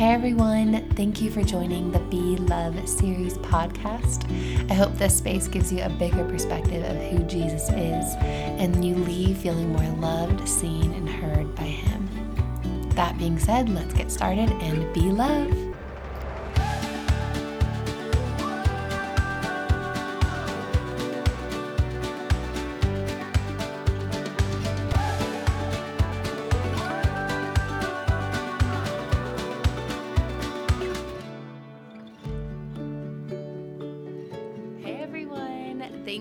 [0.00, 4.24] Hey everyone, thank you for joining the Be Love series podcast.
[4.70, 8.94] I hope this space gives you a bigger perspective of who Jesus is and you
[8.94, 12.08] leave feeling more loved, seen, and heard by Him.
[12.94, 15.69] That being said, let's get started and be love.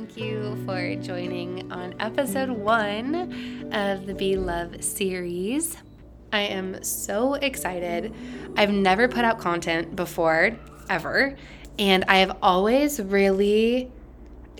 [0.09, 5.77] Thank you for joining on episode one of the Be Love series.
[6.33, 8.15] I am so excited.
[8.57, 10.57] I've never put out content before,
[10.89, 11.35] ever,
[11.77, 13.91] and I have always really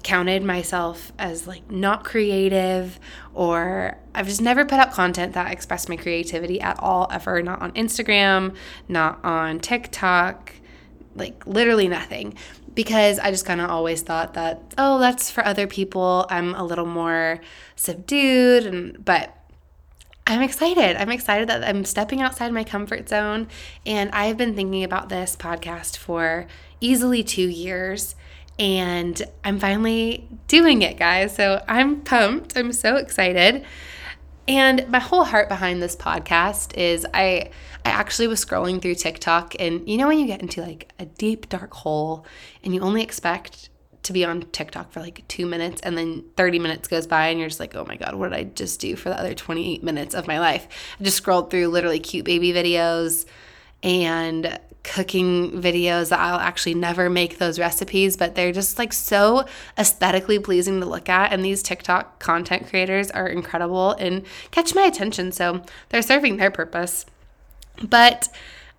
[0.04, 3.00] counted myself as like not creative
[3.34, 7.60] or I've just never put out content that expressed my creativity at all ever not
[7.64, 8.56] on Instagram,
[8.88, 10.54] not on TikTok,
[11.16, 12.36] like literally nothing
[12.80, 16.64] because I just kind of always thought that oh that's for other people I'm a
[16.64, 17.42] little more
[17.76, 19.36] subdued and but
[20.26, 20.96] I'm excited.
[20.96, 23.50] I'm excited that I'm stepping outside my comfort zone
[23.86, 26.48] and I've been thinking about this podcast for
[26.80, 28.16] easily 2 years
[28.58, 31.36] and I'm finally doing it guys.
[31.36, 32.56] So I'm pumped.
[32.56, 33.66] I'm so excited.
[34.50, 37.52] And my whole heart behind this podcast is I
[37.86, 41.06] I actually was scrolling through TikTok and you know when you get into like a
[41.06, 42.26] deep dark hole
[42.64, 43.70] and you only expect
[44.02, 47.40] to be on TikTok for like 2 minutes and then 30 minutes goes by and
[47.40, 49.84] you're just like, "Oh my god, what did I just do for the other 28
[49.84, 50.68] minutes of my life?"
[51.00, 53.28] I just scrolled through literally cute baby videos
[53.84, 59.46] and cooking videos that I'll actually never make those recipes, but they're just like so
[59.78, 61.34] aesthetically pleasing to look at.
[61.34, 65.32] And these TikTok content creators are incredible and catch my attention.
[65.32, 67.06] So they're serving their purpose.
[67.82, 68.30] But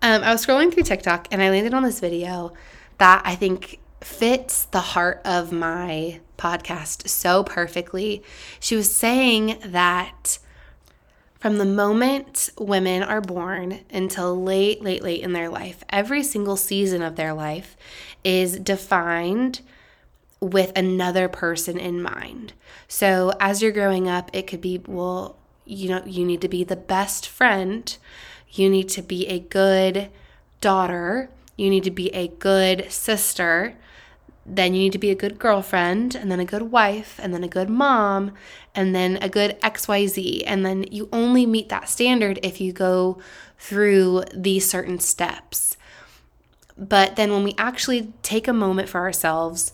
[0.03, 2.53] um, I was scrolling through TikTok and I landed on this video
[2.99, 8.23] that I think fits the heart of my podcast so perfectly.
[8.59, 10.39] She was saying that
[11.41, 16.57] from the moment women are born until late, late, late in their life, every single
[16.57, 17.77] season of their life
[18.23, 19.63] is defined
[20.41, 22.53] with another person in mind.
[22.89, 26.63] So as you're growing up, it could be, well, you know, you need to be
[26.63, 27.97] the best friend,
[28.51, 30.11] you need to be a good
[30.61, 33.77] daughter, you need to be a good sister,
[34.53, 37.45] then you need to be a good girlfriend, and then a good wife, and then
[37.45, 38.33] a good mom,
[38.75, 40.43] and then a good XYZ.
[40.45, 43.21] And then you only meet that standard if you go
[43.59, 45.77] through these certain steps.
[46.77, 49.73] But then when we actually take a moment for ourselves,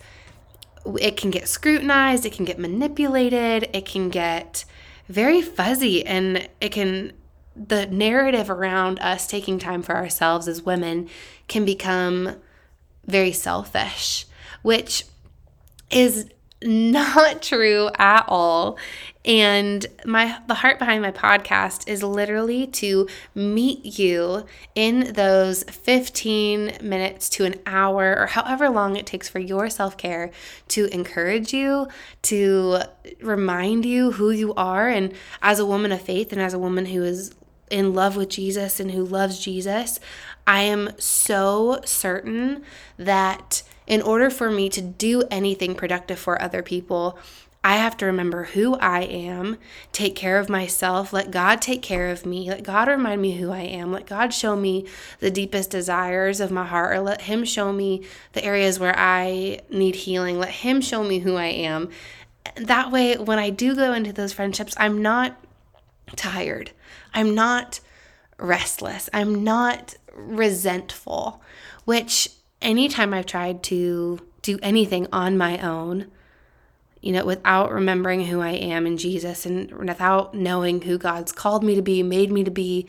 [1.01, 4.67] it can get scrutinized, it can get manipulated, it can get
[5.09, 7.13] very fuzzy, and it can,
[7.55, 11.09] the narrative around us taking time for ourselves as women
[11.49, 12.37] can become
[13.07, 14.26] very selfish
[14.62, 15.05] which
[15.91, 16.31] is
[16.62, 18.79] not true at all.
[19.25, 24.47] And my the heart behind my podcast is literally to meet you
[24.77, 30.31] in those 15 minutes to an hour or however long it takes for your self-care
[30.69, 31.89] to encourage you
[32.23, 32.78] to
[33.21, 34.89] remind you who you are.
[34.89, 37.34] And as a woman of faith and as a woman who is
[37.69, 39.99] in love with Jesus and who loves Jesus
[40.47, 42.63] I am so certain
[42.97, 47.19] that in order for me to do anything productive for other people,
[47.67, 49.59] I have to remember who I am,
[49.91, 53.51] take care of myself, let God take care of me, let God remind me who
[53.51, 54.87] I am, let God show me
[55.19, 58.05] the deepest desires of my heart, or let Him show me
[58.35, 61.89] the areas where I need healing, let Him show me who I am.
[62.55, 65.37] That way, when I do go into those friendships, I'm not
[66.15, 66.71] tired,
[67.15, 67.81] I'm not
[68.39, 71.43] restless, I'm not resentful,
[71.85, 72.29] which
[72.66, 76.09] anytime I've tried to do anything on my own,
[77.00, 81.62] you know, without remembering who I am in Jesus and without knowing who God's called
[81.62, 82.87] me to be, made me to be,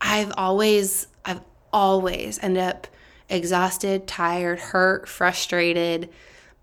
[0.00, 1.40] I've always, I've
[1.72, 2.86] always ended up
[3.28, 6.08] exhausted, tired, hurt, frustrated,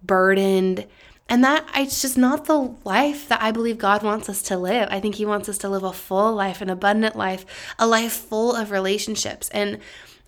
[0.02, 0.88] burdened.
[1.28, 4.88] And that it's just not the life that I believe God wants us to live.
[4.92, 7.46] I think He wants us to live a full life, an abundant life,
[7.78, 9.50] a life full of relationships.
[9.50, 9.80] And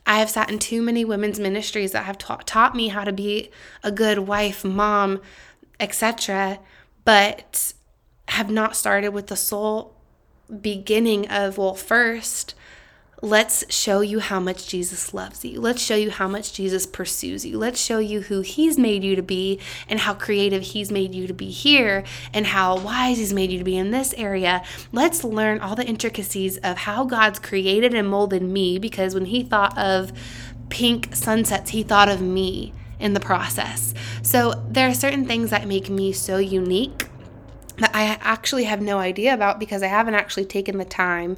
[0.05, 3.13] I have sat in too many women's ministries that have ta- taught me how to
[3.13, 3.49] be
[3.83, 5.21] a good wife, mom,
[5.79, 6.59] etc.,
[7.03, 7.73] but
[8.27, 9.95] have not started with the sole
[10.61, 12.53] beginning of, well, first,
[13.21, 15.59] let's show you how much Jesus loves you.
[15.61, 17.57] Let's show you how much Jesus pursues you.
[17.57, 21.27] Let's show you who He's made you to be and how creative He's made you
[21.27, 22.03] to be here
[22.33, 24.63] and how wise He's made you to be in this area.
[24.91, 29.43] Let's learn all the intricacies of how God's created and molded me because when He
[29.43, 30.11] thought of
[30.69, 33.93] pink sunsets, He thought of me in the process.
[34.21, 37.07] So there are certain things that make me so unique
[37.77, 41.37] that I actually have no idea about because I haven't actually taken the time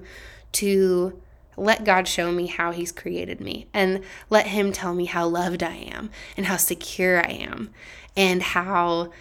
[0.53, 1.19] to
[1.57, 5.63] let God show me how He's created me and let Him tell me how loved
[5.63, 7.71] I am and how secure I am
[8.15, 9.11] and how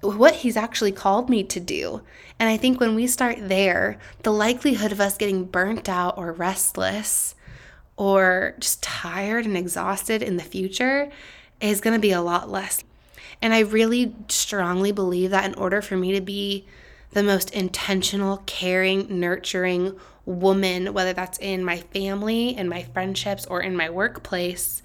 [0.00, 2.02] what He's actually called me to do.
[2.38, 6.32] And I think when we start there, the likelihood of us getting burnt out or
[6.32, 7.34] restless
[7.96, 11.10] or just tired and exhausted in the future
[11.60, 12.84] is going to be a lot less.
[13.42, 16.66] And I really strongly believe that in order for me to be
[17.12, 23.60] the most intentional, caring, nurturing woman, whether that's in my family, in my friendships, or
[23.60, 24.82] in my workplace,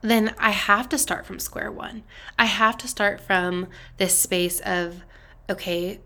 [0.00, 2.02] then I have to start from square one.
[2.38, 5.02] I have to start from this space of,
[5.48, 6.00] okay,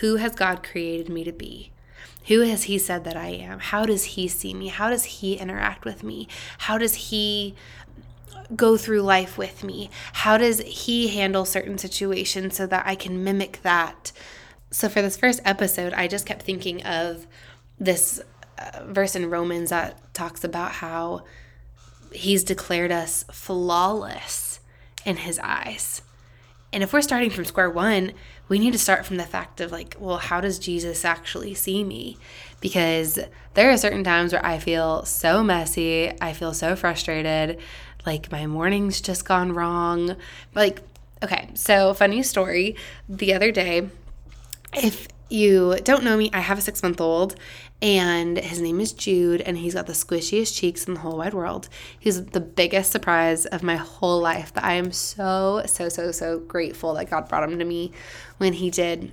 [0.00, 1.72] who has God created me to be?
[2.28, 3.58] Who has He said that I am?
[3.58, 4.68] How does He see me?
[4.68, 6.28] How does He interact with me?
[6.58, 7.54] How does He
[8.54, 9.90] go through life with me?
[10.12, 14.12] How does He handle certain situations so that I can mimic that?
[14.72, 17.26] So, for this first episode, I just kept thinking of
[17.78, 18.22] this
[18.58, 21.24] uh, verse in Romans that talks about how
[22.10, 24.60] He's declared us flawless
[25.04, 26.00] in His eyes.
[26.72, 28.12] And if we're starting from square one,
[28.48, 31.84] we need to start from the fact of like, well, how does Jesus actually see
[31.84, 32.16] me?
[32.62, 33.18] Because
[33.52, 37.58] there are certain times where I feel so messy, I feel so frustrated,
[38.06, 40.16] like my morning's just gone wrong.
[40.54, 40.80] Like,
[41.22, 42.74] okay, so funny story.
[43.06, 43.90] The other day,
[44.74, 47.36] if you don't know me, I have a six month old,
[47.80, 51.34] and his name is Jude, and he's got the squishiest cheeks in the whole wide
[51.34, 51.68] world.
[51.98, 56.38] He's the biggest surprise of my whole life that I am so, so, so, so
[56.38, 57.92] grateful that God brought him to me
[58.38, 59.12] when he did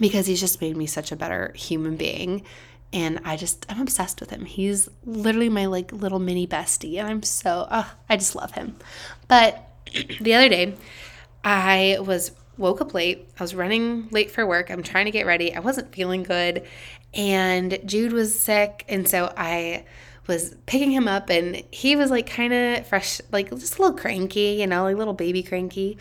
[0.00, 2.42] because he's just made me such a better human being
[2.94, 4.44] and I just I'm obsessed with him.
[4.44, 8.76] He's literally my like little mini bestie and I'm so oh, I just love him.
[9.26, 9.68] But
[10.20, 10.74] the other day
[11.42, 13.28] I was woke up late.
[13.38, 14.70] I was running late for work.
[14.70, 15.54] I'm trying to get ready.
[15.54, 16.64] I wasn't feeling good
[17.12, 19.84] and Jude was sick and so I
[20.26, 23.96] was picking him up and he was like kind of fresh like just a little
[23.96, 25.98] cranky, you know, like little baby cranky.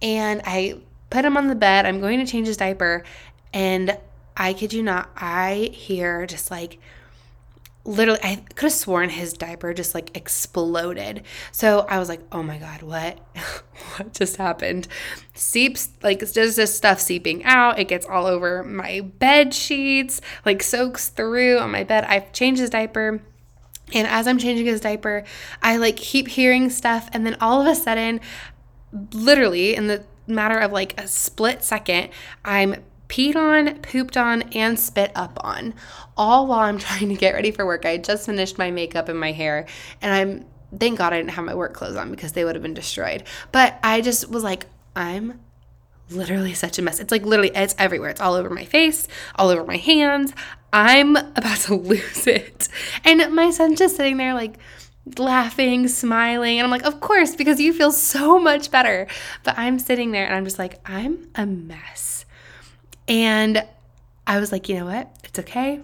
[0.00, 0.78] And I
[1.10, 1.86] put him on the bed.
[1.86, 3.04] I'm going to change his diaper
[3.52, 3.96] and
[4.36, 6.78] I kid you not, I hear just like
[7.84, 11.24] literally I could have sworn his diaper just like exploded.
[11.50, 13.18] So I was like, "Oh my god, what?
[13.96, 14.88] what just happened?"
[15.34, 17.78] Seeps like there's this stuff seeping out.
[17.78, 22.04] It gets all over my bed sheets, like soaks through on my bed.
[22.04, 23.22] I've changed his diaper.
[23.94, 25.24] And as I'm changing his diaper,
[25.62, 28.20] I like keep hearing stuff and then all of a sudden
[29.12, 32.10] literally in the matter of like a split second,
[32.44, 32.76] I'm
[33.12, 35.74] peed on, pooped on, and spit up on,
[36.16, 37.84] all while I'm trying to get ready for work.
[37.84, 39.66] I just finished my makeup and my hair,
[40.00, 40.46] and I'm
[40.78, 43.24] thank God I didn't have my work clothes on because they would have been destroyed.
[43.52, 44.64] But I just was like,
[44.96, 45.38] I'm
[46.08, 46.98] literally such a mess.
[46.98, 48.08] It's like literally, it's everywhere.
[48.08, 49.06] It's all over my face,
[49.36, 50.32] all over my hands.
[50.72, 52.68] I'm about to lose it.
[53.04, 54.56] And my son's just sitting there like,
[55.18, 56.58] laughing, smiling.
[56.58, 59.06] And I'm like, of course, because you feel so much better.
[59.42, 62.21] But I'm sitting there and I'm just like, I'm a mess.
[63.12, 63.62] And
[64.26, 65.14] I was like, you know what?
[65.24, 65.80] It's okay.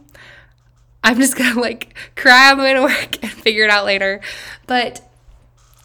[1.05, 4.23] I'm just gonna like cry on the way to work and figure it out later.
[4.67, 5.07] But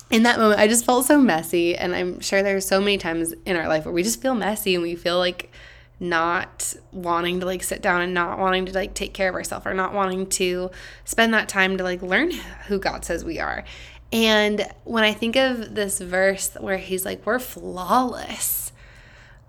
[0.09, 1.75] in that moment, I just felt so messy.
[1.75, 4.73] And I'm sure there's so many times in our life where we just feel messy
[4.73, 5.51] and we feel like
[5.99, 9.65] not wanting to like sit down and not wanting to like take care of ourselves
[9.65, 10.71] or not wanting to
[11.03, 12.31] spend that time to like learn
[12.67, 13.65] who God says we are.
[14.13, 18.62] And when I think of this verse where he's like, we're flawless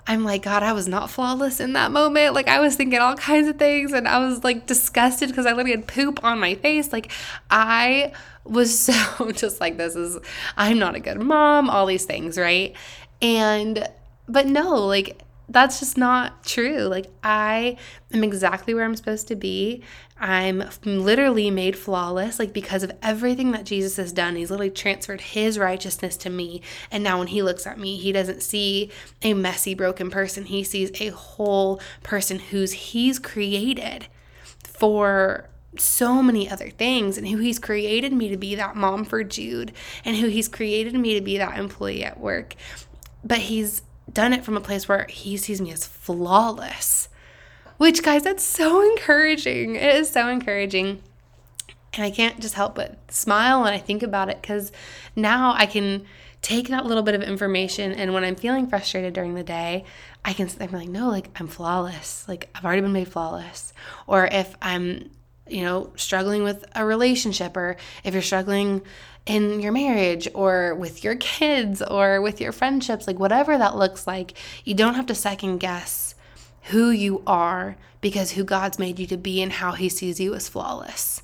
[0.06, 2.34] I'm like, God, I was not flawless in that moment.
[2.34, 5.50] Like, I was thinking all kinds of things and I was like disgusted because I
[5.50, 6.92] literally had poop on my face.
[6.92, 7.10] Like,
[7.50, 8.12] I
[8.44, 10.18] was so just like, this is,
[10.56, 12.74] I'm not a good mom, all these things, right?
[13.22, 13.88] And,
[14.28, 16.80] but no, like, that's just not true.
[16.82, 17.76] Like, I
[18.12, 19.82] am exactly where I'm supposed to be.
[20.18, 24.36] I'm literally made flawless, like, because of everything that Jesus has done.
[24.36, 26.62] He's literally transferred his righteousness to me.
[26.90, 28.90] And now when he looks at me, he doesn't see
[29.22, 30.44] a messy, broken person.
[30.44, 34.06] He sees a whole person who's he's created
[34.62, 39.24] for so many other things and who he's created me to be that mom for
[39.24, 39.72] Jude
[40.04, 42.54] and who he's created me to be that employee at work.
[43.24, 43.82] But he's
[44.12, 47.08] done it from a place where he sees me as flawless.
[47.76, 49.76] Which, guys, that's so encouraging.
[49.76, 51.02] It is so encouraging.
[51.92, 54.72] And I can't just help but smile when I think about it because
[55.16, 56.04] now I can
[56.44, 59.84] take that little bit of information and when I'm feeling frustrated during the day,
[60.24, 62.28] I can I'm like, no, like I'm flawless.
[62.28, 63.72] Like I've already been made flawless.
[64.06, 65.10] Or if I'm,
[65.48, 68.82] you know, struggling with a relationship or if you're struggling
[69.26, 74.06] in your marriage or with your kids or with your friendships, like whatever that looks
[74.06, 76.14] like, you don't have to second guess
[76.64, 80.34] who you are because who God's made you to be and how he sees you
[80.34, 81.22] is flawless.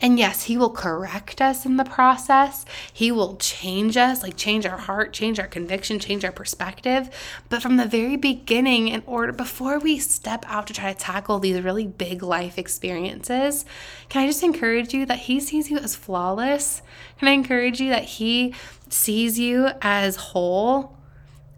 [0.00, 2.64] And yes, He will correct us in the process.
[2.92, 7.08] He will change us, like change our heart, change our conviction, change our perspective.
[7.48, 11.38] But from the very beginning, in order, before we step out to try to tackle
[11.38, 13.64] these really big life experiences,
[14.08, 16.82] can I just encourage you that He sees you as flawless?
[17.18, 18.54] Can I encourage you that He
[18.88, 20.96] sees you as whole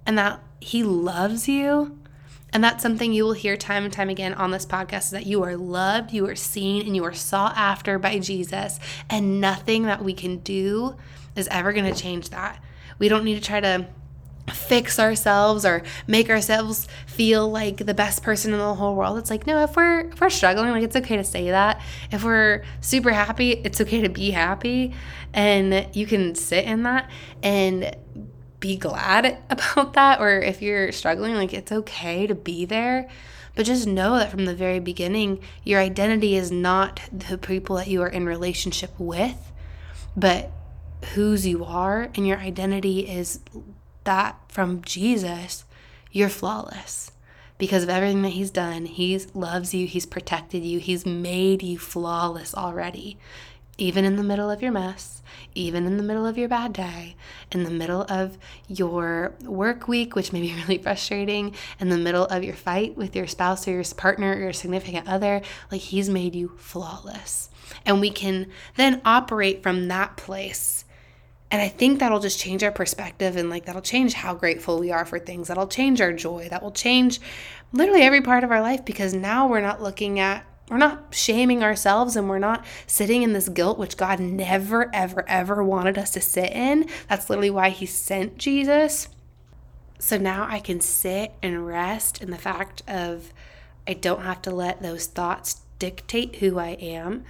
[0.06, 1.98] and that He loves you?
[2.52, 5.26] And that's something you will hear time and time again on this podcast is that
[5.26, 8.80] you are loved, you are seen, and you are sought after by Jesus.
[9.10, 10.96] And nothing that we can do
[11.36, 12.62] is ever going to change that.
[12.98, 13.86] We don't need to try to
[14.52, 19.18] fix ourselves or make ourselves feel like the best person in the whole world.
[19.18, 21.82] It's like, no, if we're if we're struggling, like it's okay to say that.
[22.10, 24.94] If we're super happy, it's okay to be happy.
[25.34, 27.10] And you can sit in that
[27.42, 27.94] and
[28.60, 33.08] be glad about that or if you're struggling like it's okay to be there.
[33.54, 37.88] But just know that from the very beginning your identity is not the people that
[37.88, 39.52] you are in relationship with
[40.16, 40.50] but
[41.14, 43.40] whose you are and your identity is
[44.04, 45.64] that from Jesus
[46.10, 47.12] you're flawless.
[47.58, 51.78] Because of everything that he's done he loves you he's protected you he's made you
[51.78, 53.18] flawless already
[53.78, 55.22] even in the middle of your mess,
[55.54, 57.14] even in the middle of your bad day,
[57.52, 62.24] in the middle of your work week, which may be really frustrating, in the middle
[62.26, 66.10] of your fight with your spouse or your partner or your significant other, like He's
[66.10, 67.50] made you flawless.
[67.86, 70.84] And we can then operate from that place.
[71.50, 74.90] And I think that'll just change our perspective and like that'll change how grateful we
[74.90, 75.48] are for things.
[75.48, 76.48] That'll change our joy.
[76.50, 77.20] That will change
[77.72, 81.62] literally every part of our life because now we're not looking at we're not shaming
[81.62, 86.10] ourselves and we're not sitting in this guilt, which God never, ever, ever wanted us
[86.10, 86.88] to sit in.
[87.08, 89.08] That's literally why He sent Jesus.
[89.98, 93.32] So now I can sit and rest in the fact of
[93.86, 97.24] I don't have to let those thoughts dictate who I am.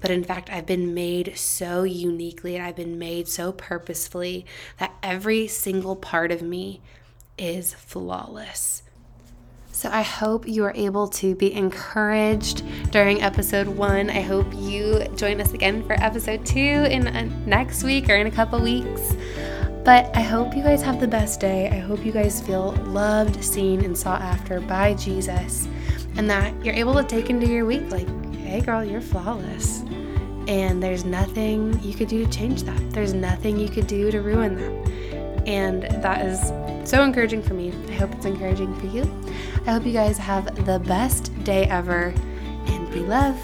[0.00, 4.44] But in fact, I've been made so uniquely and I've been made so purposefully
[4.78, 6.80] that every single part of me
[7.38, 8.82] is flawless.
[9.82, 12.62] So I hope you are able to be encouraged
[12.92, 14.10] during episode one.
[14.10, 18.28] I hope you join us again for episode two in uh, next week or in
[18.28, 19.16] a couple weeks.
[19.84, 21.68] But I hope you guys have the best day.
[21.68, 25.66] I hope you guys feel loved, seen, and sought after by Jesus,
[26.14, 29.80] and that you're able to take into your week like, hey, girl, you're flawless.
[30.46, 32.90] And there's nothing you could do to change that.
[32.92, 35.11] There's nothing you could do to ruin that.
[35.46, 36.52] And that is
[36.88, 37.72] so encouraging for me.
[37.88, 39.02] I hope it's encouraging for you.
[39.66, 42.14] I hope you guys have the best day ever
[42.66, 43.38] and be love.